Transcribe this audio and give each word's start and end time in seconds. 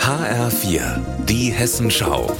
HR4, 0.00 1.00
die 1.26 1.52
Hessenschau. 1.52 2.34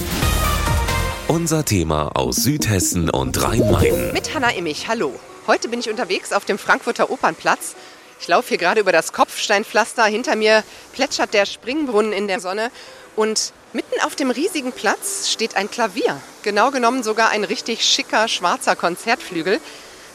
Unser 1.27 1.63
Thema 1.63 2.09
aus 2.15 2.37
Südhessen 2.37 3.09
und 3.09 3.41
Rhein-Main. 3.41 4.11
Mit 4.11 4.33
Hanna 4.33 4.49
Immich, 4.49 4.89
hallo. 4.89 5.17
Heute 5.47 5.69
bin 5.69 5.79
ich 5.79 5.89
unterwegs 5.89 6.33
auf 6.33 6.43
dem 6.43 6.57
Frankfurter 6.57 7.09
Opernplatz. 7.09 7.75
Ich 8.19 8.27
laufe 8.27 8.49
hier 8.49 8.57
gerade 8.57 8.81
über 8.81 8.91
das 8.91 9.13
Kopfsteinpflaster. 9.13 10.03
Hinter 10.05 10.35
mir 10.35 10.63
plätschert 10.91 11.33
der 11.33 11.45
Springbrunnen 11.45 12.11
in 12.11 12.27
der 12.27 12.41
Sonne. 12.41 12.69
Und 13.15 13.53
mitten 13.71 14.01
auf 14.01 14.15
dem 14.15 14.31
riesigen 14.31 14.73
Platz 14.73 15.29
steht 15.29 15.55
ein 15.55 15.71
Klavier. 15.71 16.19
Genau 16.43 16.71
genommen 16.71 17.03
sogar 17.03 17.29
ein 17.29 17.45
richtig 17.45 17.85
schicker 17.85 18.27
schwarzer 18.27 18.75
Konzertflügel. 18.75 19.61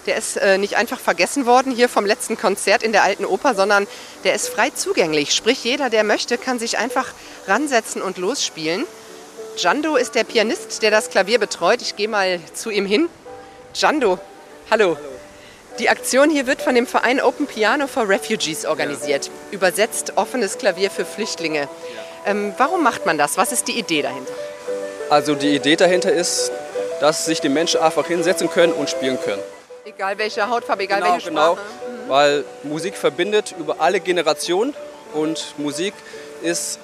Der 0.06 0.16
ist 0.16 0.36
äh, 0.36 0.58
nicht 0.58 0.76
einfach 0.76 1.00
vergessen 1.00 1.46
worden 1.46 1.72
hier 1.72 1.88
vom 1.88 2.04
letzten 2.04 2.36
Konzert 2.36 2.82
in 2.82 2.92
der 2.92 3.02
Alten 3.02 3.24
Oper, 3.24 3.54
sondern 3.54 3.86
der 4.24 4.34
ist 4.34 4.48
frei 4.48 4.70
zugänglich. 4.70 5.34
Sprich, 5.34 5.64
jeder, 5.64 5.90
der 5.90 6.04
möchte, 6.04 6.36
kann 6.36 6.58
sich 6.58 6.78
einfach 6.78 7.12
ransetzen 7.46 8.02
und 8.02 8.18
losspielen. 8.18 8.84
Jando 9.56 9.96
ist 9.96 10.14
der 10.14 10.24
Pianist, 10.24 10.82
der 10.82 10.90
das 10.90 11.10
Klavier 11.10 11.38
betreut. 11.38 11.80
Ich 11.80 11.96
gehe 11.96 12.08
mal 12.08 12.40
zu 12.52 12.70
ihm 12.70 12.86
hin. 12.86 13.08
Jando, 13.74 14.18
hallo. 14.70 14.96
Die 15.78 15.88
Aktion 15.88 16.30
hier 16.30 16.46
wird 16.46 16.62
von 16.62 16.74
dem 16.74 16.86
Verein 16.86 17.20
Open 17.20 17.46
Piano 17.46 17.86
for 17.86 18.08
Refugees 18.08 18.64
organisiert. 18.64 19.26
Ja. 19.26 19.32
Übersetzt 19.52 20.12
offenes 20.16 20.58
Klavier 20.58 20.90
für 20.90 21.04
Flüchtlinge. 21.04 21.62
Ja. 21.62 21.68
Ähm, 22.26 22.54
warum 22.58 22.82
macht 22.82 23.06
man 23.06 23.18
das? 23.18 23.36
Was 23.36 23.52
ist 23.52 23.68
die 23.68 23.78
Idee 23.78 24.02
dahinter? 24.02 24.32
Also 25.10 25.34
die 25.34 25.54
Idee 25.54 25.76
dahinter 25.76 26.12
ist, 26.12 26.52
dass 27.00 27.26
sich 27.26 27.40
die 27.40 27.48
Menschen 27.48 27.80
einfach 27.80 28.06
hinsetzen 28.06 28.50
können 28.50 28.72
und 28.72 28.88
spielen 28.88 29.18
können. 29.20 29.42
Egal 29.84 30.16
welche 30.16 30.48
Hautfarbe, 30.48 30.84
egal 30.84 31.00
genau, 31.00 31.12
welche 31.12 31.30
Sprache. 31.30 31.58
Genau, 31.86 32.04
mhm. 32.04 32.08
weil 32.08 32.44
Musik 32.62 32.96
verbindet 32.96 33.54
über 33.58 33.80
alle 33.80 34.00
Generationen 34.00 34.74
und 35.12 35.54
Musik 35.58 35.92
ist, 36.42 36.78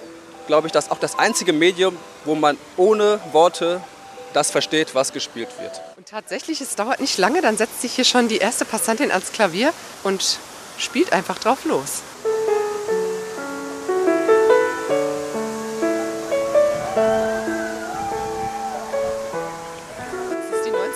glaube 0.47 0.67
ich, 0.67 0.73
das 0.73 0.91
auch 0.91 0.99
das 0.99 1.19
einzige 1.19 1.53
Medium, 1.53 1.97
wo 2.25 2.35
man 2.35 2.59
ohne 2.77 3.19
Worte 3.33 3.81
das 4.33 4.51
versteht, 4.51 4.95
was 4.95 5.13
gespielt 5.13 5.49
wird. 5.59 5.81
Und 5.97 6.09
tatsächlich, 6.09 6.61
es 6.61 6.77
dauert 6.77 7.01
nicht 7.01 7.19
lange, 7.19 7.41
dann 7.41 7.57
setzt 7.57 7.81
sich 7.81 7.93
hier 7.95 8.05
schon 8.05 8.29
die 8.29 8.39
erste 8.39 8.65
Passantin 8.65 9.11
ans 9.11 9.33
Klavier 9.33 9.73
und 10.05 10.39
spielt 10.79 11.13
einfach 11.13 11.39
drauf 11.39 11.65
los. 11.65 12.03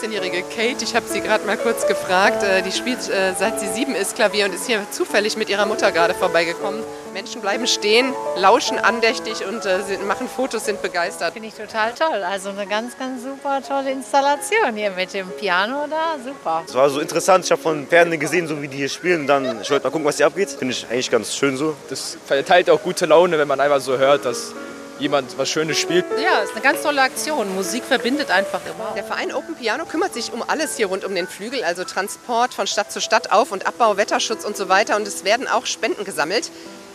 19-jährige 0.04 0.42
Kate, 0.42 0.84
ich 0.84 0.94
habe 0.94 1.06
sie 1.08 1.20
gerade 1.20 1.46
mal 1.46 1.56
kurz 1.56 1.86
gefragt, 1.86 2.42
äh, 2.42 2.62
die 2.62 2.72
spielt 2.72 3.08
äh, 3.08 3.32
seit 3.38 3.58
sie 3.58 3.68
sieben 3.68 3.94
ist 3.94 4.14
Klavier 4.14 4.44
und 4.44 4.54
ist 4.54 4.66
hier 4.66 4.84
zufällig 4.90 5.36
mit 5.36 5.48
ihrer 5.48 5.64
Mutter 5.64 5.92
gerade 5.92 6.12
vorbeigekommen. 6.14 6.82
Menschen 7.14 7.40
bleiben 7.40 7.66
stehen, 7.66 8.12
lauschen 8.36 8.78
andächtig 8.78 9.46
und 9.46 9.64
äh, 9.64 9.78
machen 10.06 10.28
Fotos, 10.28 10.66
sind 10.66 10.82
begeistert. 10.82 11.32
Finde 11.32 11.48
ich 11.48 11.54
total 11.54 11.92
toll. 11.94 12.22
Also 12.22 12.50
eine 12.50 12.66
ganz, 12.66 12.98
ganz 12.98 13.22
super 13.22 13.62
tolle 13.66 13.92
Installation 13.92 14.74
hier 14.74 14.90
mit 14.90 15.14
dem 15.14 15.30
Piano 15.30 15.86
da. 15.88 16.16
Super. 16.22 16.64
Es 16.66 16.74
war 16.74 16.90
so 16.90 17.00
interessant. 17.00 17.44
Ich 17.44 17.50
habe 17.50 17.62
von 17.62 17.86
Ferne 17.86 18.18
gesehen, 18.18 18.46
so 18.46 18.60
wie 18.60 18.68
die 18.68 18.78
hier 18.78 18.88
spielen. 18.88 19.22
Und 19.22 19.26
dann 19.28 19.62
ich 19.62 19.70
wollte 19.70 19.84
mal 19.84 19.90
gucken, 19.90 20.04
was 20.04 20.16
hier 20.18 20.26
abgeht. 20.26 20.50
Finde 20.50 20.72
ich 20.74 20.86
eigentlich 20.90 21.10
ganz 21.10 21.34
schön 21.34 21.56
so. 21.56 21.76
Das 21.88 22.18
verteilt 22.26 22.68
auch 22.68 22.82
gute 22.82 23.06
Laune, 23.06 23.38
wenn 23.38 23.48
man 23.48 23.60
einfach 23.60 23.80
so 23.80 23.96
hört, 23.96 24.24
dass 24.24 24.52
jemand 24.98 25.36
was 25.38 25.48
Schönes 25.48 25.78
spielt. 25.78 26.04
Ja, 26.22 26.40
ist 26.40 26.52
eine 26.52 26.60
ganz 26.60 26.82
tolle 26.82 27.02
Aktion. 27.02 27.54
Musik 27.54 27.84
verbindet 27.84 28.30
einfach 28.30 28.60
immer. 28.64 28.92
Der 28.94 29.04
Verein 29.04 29.32
Open 29.32 29.54
Piano 29.54 29.84
kümmert 29.84 30.14
sich 30.14 30.32
um 30.32 30.42
alles 30.42 30.76
hier 30.76 30.86
rund 30.86 31.04
um 31.04 31.14
den 31.14 31.26
Flügel, 31.26 31.64
also 31.64 31.84
Transport 31.84 32.54
von 32.54 32.66
Stadt 32.66 32.92
zu 32.92 33.00
Stadt, 33.00 33.32
Auf- 33.32 33.52
und 33.52 33.66
Abbau, 33.66 33.96
Wetterschutz 33.96 34.44
und 34.44 34.56
so 34.56 34.68
weiter. 34.68 34.96
Und 34.96 35.06
es 35.06 35.24
werden 35.24 35.48
auch 35.48 35.66
Spenden 35.66 36.04
gesammelt. 36.04 36.50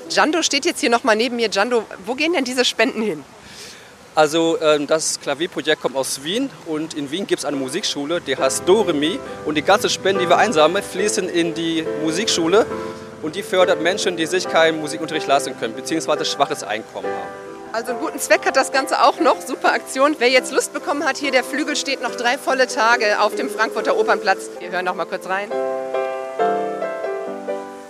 Jando 0.10 0.42
steht 0.42 0.66
jetzt 0.66 0.80
hier 0.80 0.90
noch 0.90 1.04
mal 1.04 1.16
neben 1.16 1.36
mir. 1.36 1.50
Jando, 1.50 1.86
wo 2.06 2.16
gehen 2.16 2.34
denn 2.34 2.46
diese 2.46 2.66
Spenden 2.66 3.02
hin? 3.02 3.24
Also 4.16 4.58
ähm, 4.62 4.88
das 4.88 5.20
Klavierprojekt 5.22 5.82
kommt 5.82 5.96
aus 5.96 6.24
Wien 6.24 6.50
und 6.66 6.96
in 6.96 7.12
Wien 7.12 7.28
gibt 7.28 7.40
es 7.40 7.46
eine 7.46 7.56
Musikschule, 7.56 8.20
die 8.20 8.36
heißt 8.36 8.64
Doremi 8.66 9.20
und 9.46 9.56
die 9.56 9.62
ganzen 9.62 9.90
Spenden, 9.90 10.22
die 10.22 10.30
wir 10.30 10.38
einsammeln, 10.38 10.84
fließen 10.84 11.30
in 11.30 11.54
die 11.54 11.86
Musikschule 12.04 12.66
und 13.22 13.36
die 13.36 13.44
fördert 13.44 13.82
Menschen, 13.82 14.18
die 14.18 14.26
sich 14.26 14.48
keinen 14.48 14.80
Musikunterricht 14.80 15.28
leisten 15.28 15.58
können, 15.60 15.76
beziehungsweise 15.76 16.26
schwaches 16.26 16.64
Einkommen 16.64 17.08
haben. 17.08 17.39
Also 17.72 17.92
einen 17.92 18.00
guten 18.00 18.20
Zweck 18.20 18.46
hat 18.46 18.56
das 18.56 18.72
Ganze 18.72 19.04
auch 19.04 19.20
noch. 19.20 19.42
Super 19.42 19.74
Aktion. 19.74 20.16
Wer 20.18 20.30
jetzt 20.30 20.52
Lust 20.52 20.74
bekommen 20.74 21.06
hat, 21.06 21.18
hier 21.18 21.32
der 21.32 21.44
Flügel 21.44 21.76
steht 21.76 22.02
noch 22.02 22.16
drei 22.16 22.38
volle 22.38 22.68
Tage 22.68 23.22
auf 23.22 23.36
dem 23.36 23.50
Frankfurter 23.50 23.96
Opernplatz. 23.98 24.50
Wir 24.60 24.72
hören 24.72 24.86
noch 24.86 24.96
mal 24.96 25.06
kurz 25.06 25.28
rein. 25.28 25.52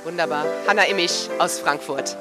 Wunderbar. 0.04 0.46
Hanna 0.68 0.84
Immich 0.84 1.30
aus 1.40 1.60
Frankfurt. 1.60 2.18